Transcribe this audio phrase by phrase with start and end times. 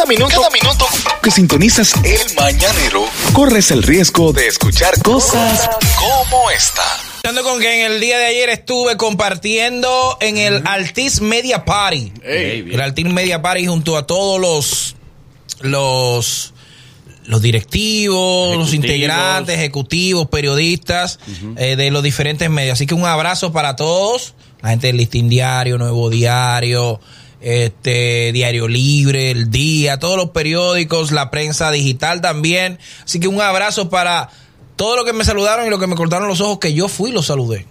[0.00, 0.86] Cada minuto, cada minuto
[1.22, 3.04] que sintonizas el mañanero,
[3.34, 5.68] corres el riesgo de escuchar cosas
[5.98, 6.82] como esta.
[7.22, 12.14] Hablando con que en el día de ayer estuve compartiendo en el Altis Media Party.
[12.24, 14.96] el Altis Media Party junto a todos los
[15.60, 16.54] los
[17.26, 21.18] los directivos, los integrantes, ejecutivos, periodistas
[21.56, 22.72] eh, de los diferentes medios.
[22.72, 24.32] Así que un abrazo para todos,
[24.62, 27.00] la gente del Listín Diario, Nuevo Diario,
[27.40, 32.78] este Diario Libre, El Día, todos los periódicos, la prensa digital también.
[33.04, 34.30] Así que un abrazo para
[34.76, 37.10] todos los que me saludaron y los que me cortaron los ojos, que yo fui
[37.10, 37.66] y los saludé.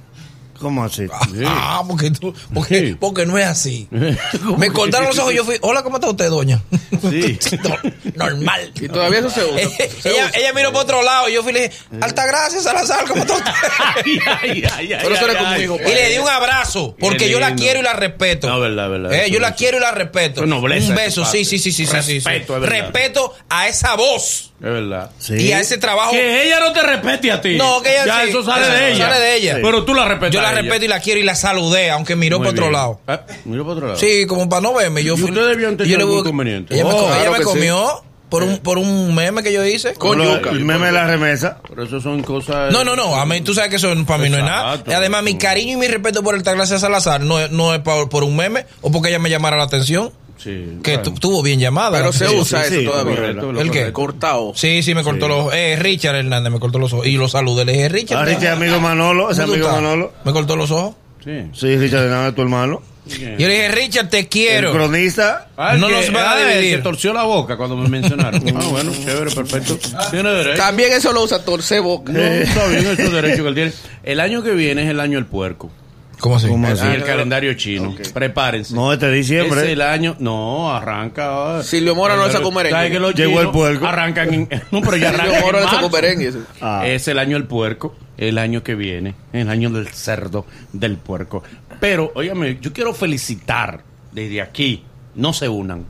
[0.59, 1.07] ¿Cómo así?
[1.45, 3.87] Ah, porque, tú, porque, porque no es así.
[4.57, 6.61] Me cortaron los ojos y yo fui, hola, ¿cómo está usted, doña?
[7.01, 7.39] Sí.
[8.15, 8.71] Normal.
[8.75, 9.69] Y todavía eso se usa.
[10.01, 10.39] Se ella, usa.
[10.39, 13.21] ella miró por otro lado y yo fui y le dije, alta gracias, Salazar, ¿cómo
[13.21, 13.51] está usted?
[14.03, 15.63] Ay, ay, ay, ay, Pero eso ay, era como ay.
[15.63, 18.49] hijo, Y le di un abrazo, porque Qué yo la quiero y la respeto.
[18.49, 19.13] No, verdad, verdad.
[19.13, 20.45] Eh, yo la quiero y la respeto.
[20.45, 22.27] Nobleza un beso, sí, sí, sí, sí, sí, sí, sí.
[22.27, 22.59] Respeto.
[22.59, 25.09] Respeto a esa voz Es verdad.
[25.19, 25.35] Sí.
[25.35, 26.11] y a ese trabajo.
[26.11, 27.55] Que ella no te respete a ti.
[27.55, 28.29] No, que ella ya sí.
[28.29, 29.07] eso sale Eso de ella.
[29.07, 29.57] sale de ella.
[29.61, 30.33] Pero tú la respetas.
[30.33, 30.61] Yo la a ella.
[30.63, 32.99] respeto y la quiero y la saludé, aunque miró por otro lado.
[33.07, 33.99] Ah, miró por otro lado.
[33.99, 35.03] Sí, como para no verme.
[35.03, 36.73] Yo ¿Y fui, ustedes yo le algún voy- inconveniente?
[36.75, 39.93] Ella me, ella comió por un, por un meme que yo hice.
[39.93, 40.49] Con Lo- yuca.
[40.49, 41.59] El meme de la remesa.
[41.67, 42.71] Pero eso son cosas.
[42.73, 43.15] No, no, no.
[43.15, 44.83] A mí, tú sabes que eso para mí no es nada.
[44.85, 47.79] Y además, mi cariño y mi respeto por el Gracia Salazar no es, no es
[47.79, 50.11] por, por un meme o porque ella me llamara la atención.
[50.41, 50.79] Sí.
[50.81, 51.03] Que bueno.
[51.03, 51.97] tu- tuvo bien llamada.
[51.97, 53.15] Pero se usa sí, eso sí, todavía.
[53.15, 53.91] correcto, ¿El qué?
[53.91, 54.53] Cortado.
[54.55, 55.53] Sí, sí, me cortó los ojos.
[55.53, 57.05] Eh, Richard Hernández me cortó los ojos.
[57.05, 57.65] Y lo saludé.
[57.65, 58.19] Le dije, Richard.
[58.19, 59.29] Ah, ¿cómo Richard, amigo Manolo.
[59.31, 59.73] Ese amigo estás?
[59.73, 60.13] Manolo.
[60.23, 60.95] Me cortó los ojos.
[61.23, 61.31] Sí.
[61.53, 62.81] Sí, Richard Hernández, tu hermano.
[63.05, 64.71] Yo le dije, Richard, te El quiero.
[64.71, 65.47] cronista.
[65.57, 66.77] Ah, No nos van a ah, dividir.
[66.77, 68.41] que torció la boca cuando me mencionaron.
[68.55, 69.79] ah, bueno, chévere, perfecto.
[70.11, 70.57] Tiene derecho.
[70.61, 72.13] También eso lo usa torce boca.
[72.13, 73.73] No, está bien, eso es derecho que él tiene.
[74.03, 75.71] El año que viene es el año del puerco.
[76.19, 76.47] ¿Cómo así?
[76.47, 77.95] ¿Cómo Así el calendario chino.
[78.13, 78.75] Prepárense.
[78.75, 79.71] No, este es diciembre.
[79.71, 80.15] el año.
[80.19, 81.63] No, arranca.
[81.63, 82.75] Silvio Mora no le sacó merengue.
[82.75, 83.87] ¿Sabes que los Llegó el puerco.
[83.87, 84.49] Arrancan en.
[84.71, 85.41] No, pero ya Silvio arrancan.
[85.41, 86.33] Mora en le sacó merengue.
[86.61, 86.83] Ah.
[86.85, 91.43] Es el año del puerco, el año que viene, el año del cerdo, del puerco.
[91.79, 94.83] Pero, óigame, yo quiero felicitar desde aquí.
[95.15, 95.85] No se unan.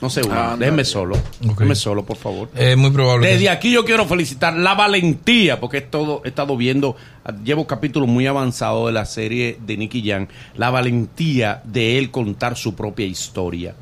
[0.00, 0.38] No se unan.
[0.38, 0.88] Ah, Déjenme no.
[0.88, 1.16] solo.
[1.16, 1.50] Ok.
[1.50, 2.50] Déjenme solo, por favor.
[2.54, 3.26] Es muy probable.
[3.26, 6.96] que Desde aquí yo quiero felicitar la valentía, porque es todo, he estado viendo,
[7.44, 12.56] llevo capítulos muy avanzados de la serie de Nicky Jam, la valentía de él contar
[12.56, 13.74] su propia historia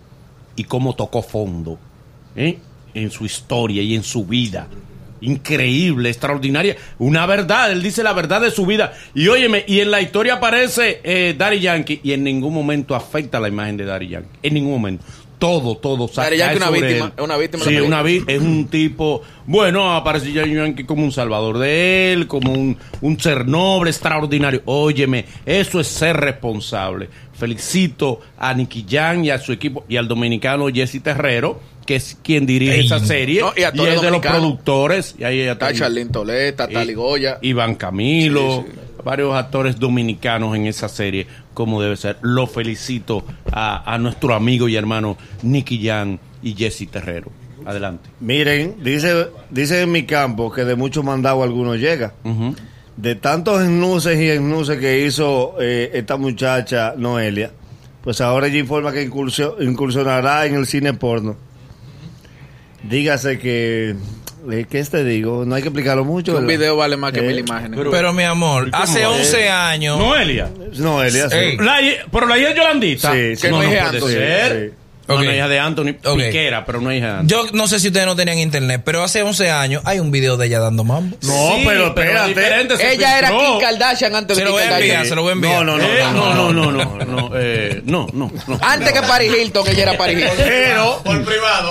[0.56, 1.78] y cómo tocó fondo
[2.34, 2.58] ¿eh?
[2.94, 4.68] en su historia y en su vida.
[5.20, 8.92] Increíble, extraordinaria, una verdad, él dice la verdad de su vida.
[9.14, 13.40] Y óyeme, y en la historia aparece eh, Daddy Yankee y en ningún momento afecta
[13.40, 15.04] la imagen de Daddy Yankee, en ningún momento.
[15.38, 16.08] Todo, todo.
[16.08, 19.94] Daddy Yankee una víctima, es una víctima Sí, la una vi- es un tipo, bueno,
[19.94, 24.62] aparece Daddy Yankee como un salvador de él, como un, un ser noble, extraordinario.
[24.64, 27.10] Óyeme, eso es ser responsable.
[27.34, 32.16] Felicito a Nicky Jam y a su equipo y al dominicano Jesse Terrero, que es
[32.22, 32.86] quien dirige Ey.
[32.86, 35.14] esa serie No, y y, actores es de los productores.
[35.18, 37.38] Y ahí Está Charlene Toleta, está y- Ligoya.
[37.42, 38.80] Iván Camilo, Sí, sí.
[39.06, 42.18] Varios actores dominicanos en esa serie, como debe ser.
[42.22, 47.30] Lo felicito a, a nuestro amigo y hermano Nicky Jan y Jesse Terrero.
[47.64, 48.10] Adelante.
[48.20, 52.14] Miren, dice, dice en mi campo que de muchos mandados algunos llega.
[52.96, 57.52] De tantos esnuces y esnuces que hizo eh, esta muchacha Noelia,
[58.02, 61.36] pues ahora ella informa que incursio- incursionará en el cine porno.
[62.88, 63.96] Dígase que,
[64.70, 65.44] ¿qué te digo?
[65.44, 66.32] No hay que explicarlo mucho.
[66.32, 66.58] Que un ¿verdad?
[66.58, 67.80] video vale más que Eh, mil imágenes.
[67.90, 69.06] Pero mi amor, hace es?
[69.06, 69.98] 11 años.
[69.98, 70.48] Noelia.
[70.76, 71.36] Noelia, sí.
[71.36, 71.56] Ey.
[71.58, 73.12] La hi- pero la hija Yolandita.
[73.12, 73.42] Sí, sí.
[73.42, 74.08] Que no es puede Anthony.
[74.08, 74.52] ser.
[74.70, 75.22] Sí, No, Ok.
[75.22, 75.94] no es hija de Anthony.
[76.04, 76.16] Ok.
[76.18, 77.28] Piquera, pero no es hija de Anthony.
[77.28, 80.36] Yo no sé si ustedes no tenían internet, pero hace 11 años hay un video
[80.36, 81.16] de ella dando mambo.
[81.22, 82.92] No, Sí, pero espérate.
[82.92, 83.28] Ella era.
[83.30, 85.08] Kim Kardashian antes Se de lo Kim voy a enviar, Kardashian.
[85.08, 85.64] se lo voy a enviar.
[85.64, 88.58] No, no, Eh, no, no, no, no, no, eh, no, no, no.
[88.62, 90.36] Antes que Paris Hilton, ella era Paris Hilton.
[90.38, 91.02] Pero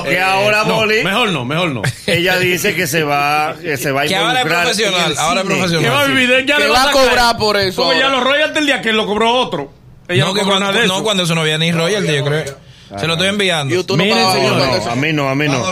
[0.06, 1.82] que ahora No, Molly, mejor no, mejor no.
[2.08, 5.42] ella dice que se va, que se va a Que ahora es involucrar profesional, ahora
[5.42, 5.84] es profesional.
[5.84, 8.24] Que va a vivir, ya Que le va a cobrar por eso Porque ya los
[8.24, 9.72] royalties del día que lo cobró otro.
[10.08, 11.04] Ella no, no, cuando, nada de no, eso.
[11.04, 12.65] cuando eso no había ni royalty, yo creo.
[13.00, 13.74] Se lo estoy enviando.
[13.74, 15.64] YouTube no Miren, No, a mí no, a mí no.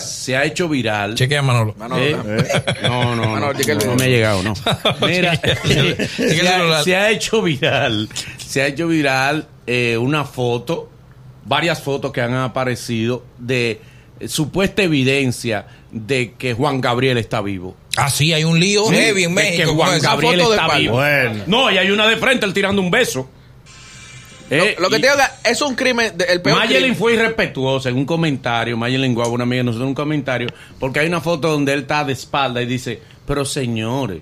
[0.00, 1.14] Se ha hecho viral.
[1.14, 1.74] Chequea, Manolo.
[1.78, 2.16] Manolo, ¿Eh?
[2.42, 2.88] déjame.
[2.88, 4.54] No, no, no, Manolo, chequea me ha llegado, no.
[5.06, 10.90] Mira, Chequea se, ha, se ha hecho viral, se ha hecho viral eh, una foto,
[11.44, 13.80] varias fotos que han aparecido de
[14.20, 17.76] eh, supuesta evidencia de que Juan Gabriel está vivo.
[17.96, 19.70] Ah, sí, hay un lío heavy en De México.
[19.70, 20.94] que Juan Gabriel está vivo.
[20.94, 21.44] Bueno.
[21.46, 23.28] No, y hay una de frente, él tirando un beso.
[24.50, 26.98] Eh, Lo que y- te digo que es un crimen, de- el peor Mayelin crimen.
[26.98, 28.76] fue irrespetuosa en un comentario.
[28.76, 30.48] Mayelin Guava, una amiga de nosotros, en un comentario,
[30.78, 34.20] porque hay una foto donde él está de espalda y dice: Pero señores,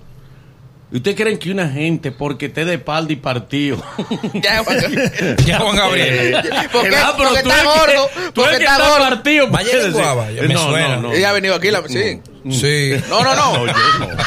[0.91, 3.77] ¿Y ¿Ustedes creen que una gente, porque esté de espalda y partido,
[4.35, 4.63] Ya,
[5.45, 6.37] Ya Juan Gabriel.
[6.71, 8.09] porque, Ah, pero porque tú está gordo.
[8.35, 9.09] Porque está está gordo.
[9.09, 9.47] partido.
[9.49, 9.89] Valle de.
[9.89, 10.95] Guava, me no, suena.
[10.97, 11.13] no, no.
[11.13, 11.71] Ella ha venido aquí.
[11.71, 12.21] La, sí.
[12.51, 12.91] Sí.
[13.09, 13.53] No, no, no.
[13.53, 13.73] No, no.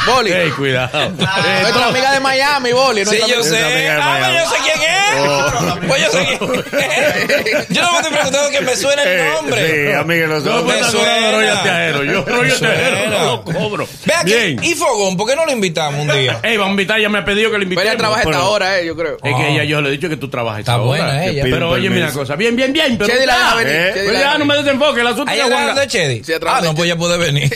[0.06, 0.32] Boli.
[0.32, 0.90] Ey, cuidado.
[1.46, 3.04] Eh, Nuestra todo- amiga de Miami, Boli.
[3.04, 3.64] Sí, yo amiga- sé.
[3.64, 5.86] amiga Ah, pues yo sé quién es.
[5.88, 7.68] Pues yo sé quién es.
[7.76, 9.86] Yo no me estoy preguntando que me suene el Eh, nombre.
[9.86, 10.62] Sí, amigo, No, nosotros.
[10.62, 11.30] pues Me está suena.
[11.32, 12.04] royalty ajeno.
[12.04, 13.06] Yo Me ajeno suena.
[13.10, 13.88] no lo cobro.
[14.04, 14.32] Ve aquí.
[14.32, 14.64] Bien.
[14.64, 15.16] ¿Y Fogón?
[15.16, 16.40] ¿Por qué no lo invitamos un día?
[16.42, 17.88] Ey, vamos a invitar, ella me ha pedido que le Pero invitemos.
[17.92, 19.16] ella trabaja esta pero- hora, eh, yo creo.
[19.22, 21.02] Es que ella, yo le he dicho que tú trabajas Está esta hora.
[21.04, 21.42] buena ella.
[21.44, 22.36] Pero oye, mira cosa.
[22.36, 22.96] Bien, bien, bien.
[22.98, 23.38] Pero Chedi la ya.
[23.44, 23.72] deja venir.
[23.74, 25.00] eh, Pero ya no me desenfoque.
[25.00, 26.22] El asunto ¿Ahí es Chedi?
[26.46, 27.50] Ah, no, pues ya puede venir.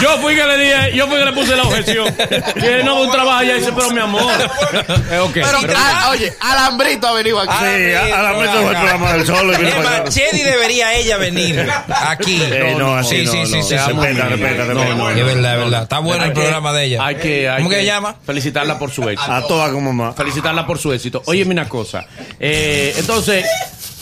[0.00, 2.14] Yo fui que le dije, yo fui que le puse la objeción.
[2.14, 4.32] Que no un trabajo allá y dice, pero mi amor.
[4.32, 7.52] Eh, Pero, pero- ah, oye, Alambrito ha venido aquí.
[7.58, 9.52] Sí, a, a la sí, mesa fue el programa del sol.
[9.52, 10.10] y vino Es para más, acá.
[10.10, 12.40] Chedi debería ella venir aquí.
[12.42, 13.46] Eh, no, así sí, no, sí, no.
[13.46, 14.34] sí, sí, Respeta, sí.
[14.34, 15.82] respeta, No, Es verdad, es verdad.
[15.82, 17.04] Está bueno el programa de ella.
[17.06, 18.14] Hay que, hay ¿Cómo que se llama?
[18.24, 19.32] Felicitarla por su éxito.
[19.32, 20.12] A todas como mamá.
[20.14, 21.22] Felicitarla por su éxito.
[21.26, 22.06] Oye, una cosa.
[22.38, 23.44] Eh, entonces,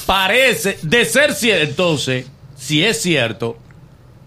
[0.07, 2.27] parece, de ser cierto, entonces,
[2.57, 3.57] si es cierto,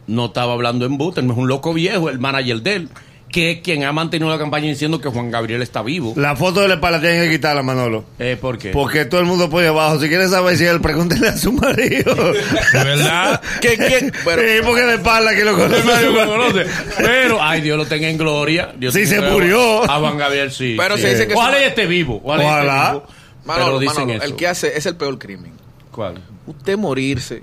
[0.08, 2.90] no estaba hablando en boot, es un loco viejo, el manager de él,
[3.32, 6.14] que es quien ha mantenido la campaña diciendo que Juan Gabriel está vivo.
[6.16, 8.04] La foto de la espalda tienen que quitarla, Manolo.
[8.18, 8.72] Eh, ¿Por qué?
[8.72, 10.00] Porque todo el mundo pone abajo.
[10.00, 12.16] Si quieres saber si él, pregúntele a su marido.
[12.16, 13.40] ¿De verdad?
[13.62, 14.12] ¿Qué?
[14.26, 16.26] Pero, sí, porque de espalda que lo Nadie lo conoce.
[16.26, 16.66] conoce.
[16.98, 18.74] Pero, ay, Dios lo tenga en gloria.
[18.76, 19.84] Dios Sí, se murió.
[19.84, 20.74] A Juan Gabriel sí.
[20.76, 21.04] Pero sí.
[21.04, 22.20] se dice que Ojalá su- y esté vivo.
[22.24, 22.42] Ojalá.
[22.44, 22.92] y esté Ojalá.
[22.94, 23.04] vivo.
[23.46, 24.26] Manolo, pero dicen Manolo, eso.
[24.26, 25.52] el que hace es el peor crimen.
[26.00, 26.16] ¿Cuál?
[26.48, 27.42] Usted morirse,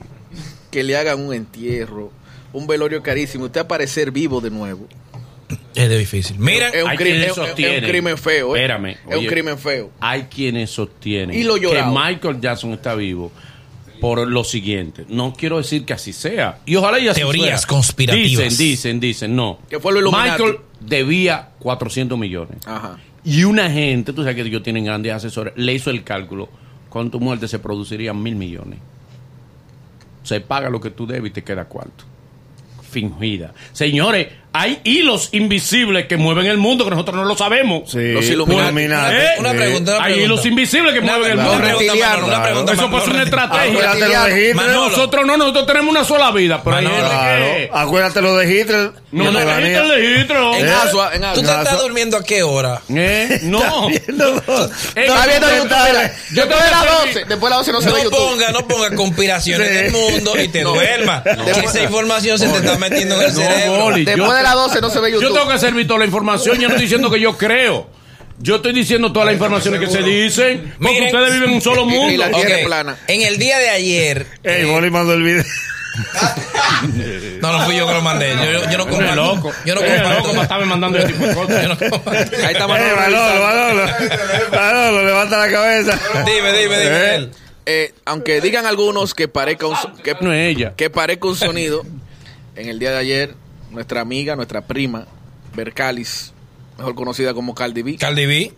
[0.70, 2.10] que le hagan un entierro,
[2.54, 4.86] un velorio carísimo, usted aparecer vivo de nuevo.
[5.74, 6.38] Es de difícil.
[6.38, 7.90] Miren, Es un, Hay crimen, quienes es, es un sostienen.
[7.90, 8.56] crimen feo.
[8.56, 8.58] ¿eh?
[8.60, 9.90] Espérame, Es un crimen feo.
[10.00, 11.84] Hay quienes sostienen Y lo que.
[11.86, 13.30] Michael Jackson está vivo
[14.00, 15.04] por lo siguiente.
[15.06, 16.60] No quiero decir que así sea.
[16.64, 17.66] Y ojalá y así Teorías fuera.
[17.66, 18.44] conspirativas.
[18.44, 19.58] Dicen, dicen, dicen, no.
[19.68, 20.10] Que fue lo.
[20.10, 22.66] Michael debía 400 millones.
[22.66, 22.98] Ajá.
[23.22, 26.48] Y una gente, tú sabes que ellos tienen grandes asesores, le hizo el cálculo.
[26.88, 28.78] Con tu muerte se producirían mil millones.
[30.22, 32.04] Se paga lo que tú debes y te queda cuarto.
[32.82, 33.52] Fingida.
[33.72, 37.90] Señores, hay hilos invisibles que mueven el mundo que nosotros no lo sabemos.
[37.90, 38.24] Sí, Los.
[38.26, 39.14] Illuminati.
[39.14, 39.28] ¿Eh?
[39.38, 40.24] Una pregunta, una Hay pregunta.
[40.34, 41.56] hilos invisibles que mueven el Una mundo.
[42.26, 43.90] una pregunta, Eso puede ser una estrategia.
[43.90, 44.54] Acuérdate lo de Hitler.
[44.54, 44.88] Manolo.
[44.90, 46.60] Nosotros no, nosotros tenemos una sola vida.
[46.64, 47.02] Pero hay Manolo.
[47.02, 47.44] gente Claro.
[47.44, 47.70] que.
[47.72, 48.90] Acuérdate lo de Hitler.
[49.12, 49.40] No, no.
[49.40, 50.38] Hitler, de Hitler.
[50.58, 50.72] En ¿Eh?
[50.84, 52.80] Asua, en ¿Tú te estás durmiendo a qué hora?
[52.94, 53.40] ¿Eh?
[53.46, 53.58] No.
[53.58, 53.88] No.
[53.88, 53.98] Eh,
[54.96, 57.90] Está viendo yo- YouTube, Yo te doy las 12, después de las 12 no se
[57.92, 61.22] ve No ponga, no ponga conspiraciones del mundo y te duermas.
[61.22, 63.96] Que esa información se te está metiendo en el No, cerebro.
[64.54, 66.06] Boli, Después yo- de las 12 no se ve Yo tengo que servir toda la
[66.06, 66.56] información.
[66.56, 67.88] Yo no estoy diciendo que yo creo.
[68.38, 70.74] Yo estoy diciendo todas las informaciones que se dicen.
[70.78, 71.14] Porque Miren.
[71.16, 72.18] ustedes viven en un solo Y mundo.
[72.18, 72.96] la tierra Ok, es plana.
[73.08, 74.26] En el día de ayer.
[74.42, 75.44] Ey, eh, Boli mandó el video.
[77.40, 78.34] no, no fui yo que lo mandé.
[78.34, 79.14] Yo, yo, yo no comparto.
[79.14, 79.52] loco.
[79.64, 80.28] Yo no comparto.
[80.28, 81.62] loco estarme mandando ese tipo de cosas.
[81.62, 82.36] Yo no comparto.
[82.36, 83.42] Ahí está Manolo Manolo, revisando.
[83.42, 83.92] Manolo.
[84.52, 85.98] Manolo, levanta la cabeza.
[86.26, 86.96] Dime, dime, dime.
[86.96, 87.14] Eh.
[87.14, 87.30] él.
[87.68, 90.74] Eh, aunque digan algunos que parezca un, que, No es ella.
[90.76, 91.82] que parezca un sonido,
[92.54, 93.34] en el día de ayer,
[93.70, 95.06] nuestra amiga, nuestra prima,
[95.54, 96.32] Bercalis,
[96.78, 98.52] mejor conocida como Cardi B, Cardi B.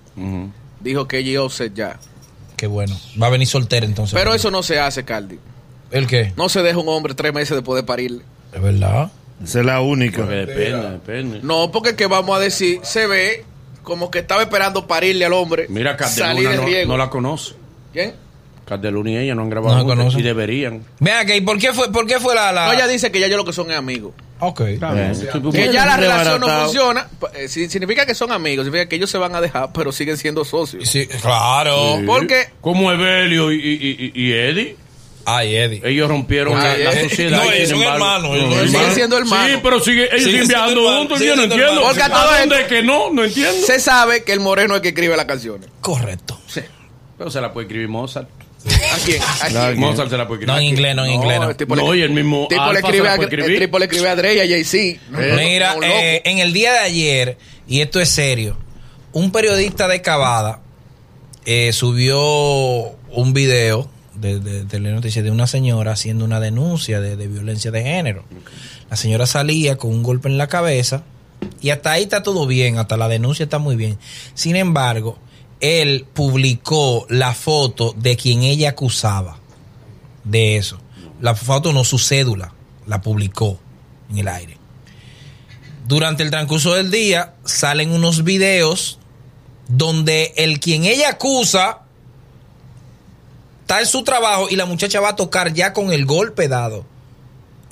[0.81, 1.99] Dijo que ella offset ya.
[2.56, 2.96] Qué bueno.
[3.20, 4.19] Va a venir soltera entonces.
[4.19, 5.38] Pero eso no se hace, Cardi.
[5.90, 6.32] ¿El qué?
[6.37, 8.22] No se deja un hombre tres meses después de parirle.
[8.52, 9.10] Es verdad.
[9.43, 10.19] Esa es la única.
[10.19, 11.40] Porque depende, depende.
[11.43, 13.44] No, porque que vamos a decir, se ve
[13.84, 15.66] como que estaba esperando parirle al hombre.
[15.69, 16.88] Mira, salir Cardeluna de no, riego.
[16.93, 17.55] no la conoce.
[17.93, 18.14] ¿Quién?
[18.66, 20.20] Cardeluna y ella no han grabado No la juntas, conocen.
[20.20, 20.84] y deberían.
[21.00, 22.53] Vean que, ¿y por qué fue, por qué fue la.
[22.53, 22.67] la...
[22.67, 24.12] No, ella dice que ya yo lo que son es amigos.
[24.41, 24.59] Ok.
[25.53, 27.09] Que ya la relación no funciona.
[27.35, 30.17] eh, si- Significa que son amigos, significa que ellos se van a dejar, pero siguen
[30.17, 30.89] siendo socios.
[30.89, 31.97] Sí, claro.
[31.99, 32.05] Sí.
[32.07, 34.77] Porque- Como Evelio y, y, y, y Eddie.
[35.31, 35.83] Ay, Eddie.
[35.85, 37.45] Ellos rompieron Ah, la, la eh, sociedad.
[37.45, 39.51] no, ellos son hermanos, ellos siguen siendo hermanos.
[39.51, 41.21] Sí, pero sigue, ellos Siguen viajando juntos.
[41.21, 41.83] Yo no entiendo.
[41.83, 43.11] Porque a ¿A todo dónde esto- es que no?
[43.13, 43.67] No entiendo.
[43.67, 45.69] Se sabe que el moreno es el que escribe las canciones.
[45.83, 46.41] Correcto.
[47.19, 48.29] Pero se la puede escribir Mozart.
[48.67, 49.22] ¿A quién?
[49.22, 49.79] ¿A quién?
[49.81, 50.55] Mozart se la puede escribir.
[50.55, 51.41] No en inglés, no en inglés.
[51.41, 51.50] no.
[51.50, 54.08] el tipo, No, le, y el mismo tipo le escribe a, el tipo le escribe
[54.08, 55.00] a Dre y a Jay-Z.
[55.10, 57.38] No, no, Mira, no, eh, en el día de ayer,
[57.69, 58.56] y esto es serio,
[59.12, 60.60] un periodista de Cavada
[61.46, 62.19] eh, subió
[63.10, 67.29] un video de, de, de la noticia de una señora haciendo una denuncia de, de
[67.29, 68.24] violencia de género.
[68.91, 71.05] La señora salía con un golpe en la cabeza
[71.60, 73.98] y hasta ahí está todo bien, hasta la denuncia está muy bien.
[74.34, 75.19] Sin embargo,
[75.60, 79.38] él publicó la foto de quien ella acusaba
[80.24, 80.81] de eso.
[81.20, 82.53] La foto no, su cédula,
[82.86, 83.58] la publicó
[84.10, 84.56] en el aire.
[85.86, 88.98] Durante el transcurso del día salen unos videos
[89.69, 91.82] donde el quien ella acusa
[93.62, 96.86] está en su trabajo y la muchacha va a tocar ya con el golpe dado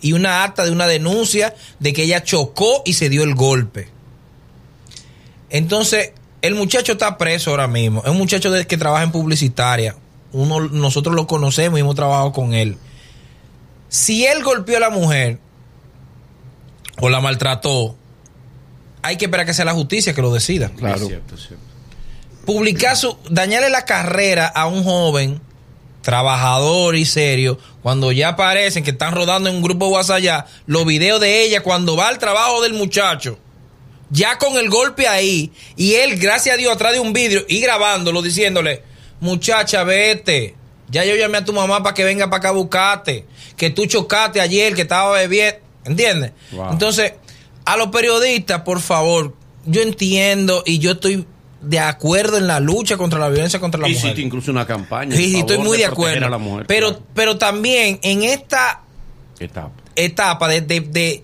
[0.01, 3.89] y una acta de una denuncia de que ella chocó y se dio el golpe.
[5.49, 6.13] Entonces,
[6.47, 8.03] el muchacho está preso ahora mismo.
[8.05, 9.97] Es un muchacho de- que trabaja en publicitaria.
[10.33, 12.77] Uno, nosotros lo conocemos y hemos trabajado con él.
[13.89, 15.39] Si él golpeó a la mujer
[17.01, 17.97] o la maltrató,
[19.03, 20.71] hay que esperar que sea la justicia que lo decida.
[20.71, 21.03] Claro.
[21.03, 21.65] Es cierto, es cierto.
[22.45, 25.41] Publicar su, dañarle la carrera a un joven
[26.03, 30.47] trabajador y serio, cuando ya aparecen que están rodando en un grupo de WhatsApp ya,
[30.67, 33.39] los videos de ella cuando va al trabajo del muchacho,
[34.11, 37.61] ya con el golpe ahí, y él, gracias a Dios, atrás de un vidrio y
[37.61, 38.83] grabándolo, diciéndole,
[39.21, 40.55] muchacha, vete,
[40.89, 43.25] ya yo llamé a tu mamá para que venga para acá a buscarte,
[43.57, 46.33] que tú chocaste ayer, que estaba bebiendo, ¿entiendes?
[46.53, 46.73] Wow.
[46.73, 47.15] Entonces,
[47.65, 49.35] a los periodistas, por favor,
[49.65, 51.27] yo entiendo y yo estoy
[51.61, 54.05] de acuerdo en la lucha contra la violencia contra la mujer.
[54.05, 55.17] Hiciste incluso una campaña.
[55.17, 56.25] Sí, en sí, estoy muy de, acuerdo.
[56.25, 57.05] a la mujer, pero, claro.
[57.15, 58.83] pero también en esta
[59.41, 59.73] Etapa.
[59.97, 61.23] etapa de, de, de-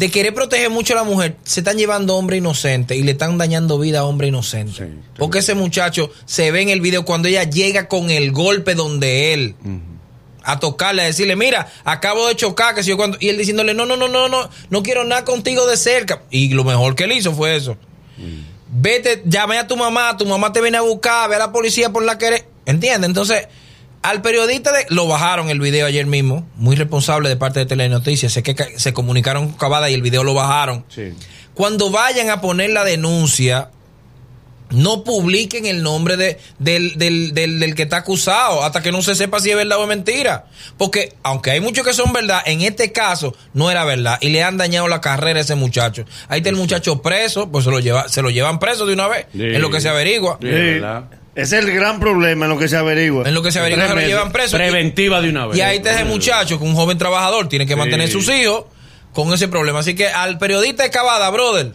[0.00, 3.36] de querer proteger mucho a la mujer, se están llevando hombres inocentes y le están
[3.36, 4.76] dañando vida a hombres inocentes.
[4.76, 4.84] Sí,
[5.18, 9.34] Porque ese muchacho se ve en el video cuando ella llega con el golpe donde
[9.34, 9.56] él.
[10.42, 13.18] A tocarle, a decirle, mira, acabo de chocar, que si yo cuando.
[13.20, 16.22] Y él diciéndole, no, no, no, no, no, no quiero nada contigo de cerca.
[16.30, 17.76] Y lo mejor que él hizo fue eso.
[18.72, 21.90] Vete, llame a tu mamá, tu mamá te viene a buscar, ve a la policía
[21.90, 22.44] por la que eres.
[22.64, 23.06] ¿Entiendes?
[23.06, 23.48] Entonces,
[24.02, 28.32] al periodista de- lo bajaron el video ayer mismo, muy responsable de parte de Telenoticias.
[28.32, 30.84] Sé que se comunicaron con Cavada y el video lo bajaron.
[30.88, 31.12] Sí.
[31.54, 33.70] Cuando vayan a poner la denuncia,
[34.70, 39.02] no publiquen el nombre de, del, del, del, del que está acusado hasta que no
[39.02, 40.46] se sepa si es verdad o es mentira.
[40.78, 44.44] Porque aunque hay muchos que son verdad, en este caso no era verdad y le
[44.44, 46.04] han dañado la carrera a ese muchacho.
[46.28, 49.08] Ahí está el muchacho preso, pues se lo, lleva, se lo llevan preso de una
[49.08, 49.42] vez, Sí.
[49.42, 50.38] en lo que se averigua.
[50.40, 50.48] Sí,
[51.34, 53.26] es el gran problema en lo que se averigua.
[53.26, 54.56] En lo que se averigua se lo llevan preso.
[54.56, 55.56] Preventiva de una vez.
[55.58, 58.12] Y ahí está ese muchacho, que un joven trabajador, tiene que mantener Sí.
[58.14, 58.64] sus hijos
[59.12, 59.80] con ese problema.
[59.80, 61.72] Así que al periodista de Cavada, brother,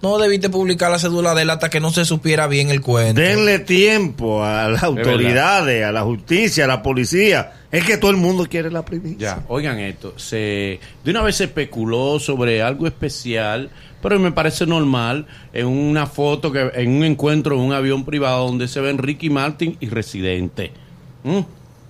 [0.00, 3.20] no debiste publicar la cédula de él hasta que no se supiera bien el cuento.
[3.20, 7.52] Denle tiempo a las autoridades, a la justicia, a la policía.
[7.70, 9.16] Es que todo el mundo quiere la primicia.
[9.18, 13.70] Ya, oigan esto, se de una vez se especuló sobre algo especial,
[14.02, 18.46] pero me parece normal en una foto que en un encuentro en un avión privado
[18.46, 20.72] donde se ven Ricky Martin y Residente.
[21.24, 21.38] ¿Mm?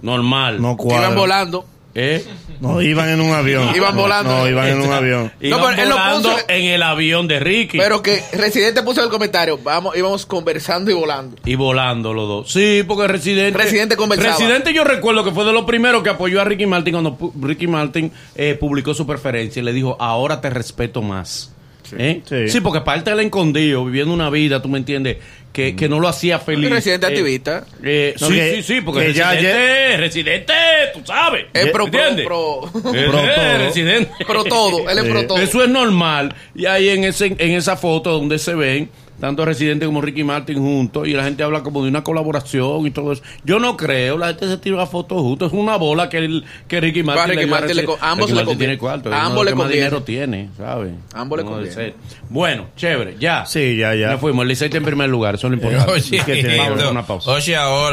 [0.02, 0.60] Normal.
[0.60, 1.14] No Que iban cuadra.
[1.18, 1.66] volando.
[1.94, 2.24] ¿Eh?
[2.60, 3.68] No, iban en un avión.
[3.76, 4.32] Iban volando.
[4.38, 5.30] No, iban en un avión.
[5.42, 7.76] Iban No, pero él lo volando puso- en el avión de Ricky.
[7.76, 9.58] Pero que Residente puso el comentario.
[9.62, 11.36] Vamos, íbamos conversando y volando.
[11.44, 12.50] Y volando los dos.
[12.50, 13.58] Sí, porque Residente.
[13.58, 14.32] Residente conversaba.
[14.38, 17.66] Residente, yo recuerdo que fue de los primeros que apoyó a Ricky Martin cuando Ricky
[17.66, 21.52] Martin eh, publicó su preferencia y le dijo: Ahora te respeto más.
[21.98, 22.20] ¿Eh?
[22.28, 22.48] Sí.
[22.48, 22.60] Sí.
[22.60, 25.18] porque parte del escondido, viviendo una vida, tú me entiendes,
[25.52, 26.70] que, que no lo hacía feliz.
[26.70, 27.66] Residente Eh, activista.
[27.82, 30.52] eh, No, sí, que- sí, sí, porque que ya- residente, residente,
[30.94, 31.46] tú sabes.
[31.52, 32.26] Es pro, pro, ¿entiendes?
[32.26, 32.64] pro.
[32.66, 32.70] Eh,
[33.08, 33.58] Pro eh, todo.
[33.58, 34.10] residente.
[34.26, 34.88] Pro todo.
[34.90, 35.26] Él es pro Sí.
[35.26, 35.38] todo.
[35.38, 36.34] Eso es normal.
[36.54, 38.88] Y ahí en ese en esa foto donde se ven
[39.22, 42.90] tanto Residente como Ricky Martin juntos y la gente habla como de una colaboración y
[42.90, 43.22] todo eso.
[43.44, 45.52] Yo no creo, la gente se tira una foto juntos.
[45.52, 48.44] Es una bola que, el, que Ricky Martin, Ricky le Martin le ambos Ricky le
[48.44, 49.10] Martin tiene cuarto.
[49.10, 50.94] es ambos le más dinero tiene, ¿sabes?
[51.14, 51.94] Ambos le conviene.
[52.30, 53.46] Bueno, chévere, ya.
[53.46, 54.10] Sí, ya, ya.
[54.10, 55.92] Ya fuimos, el Licey en primer lugar, eso es lo importante.
[56.16, 57.30] Oye, que una pausa.
[57.30, 57.92] oye, ahora.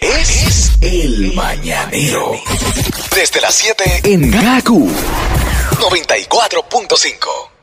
[0.00, 2.32] Es el mañanero.
[3.14, 4.88] Desde las 7 en Gaku
[5.72, 7.57] 94.5.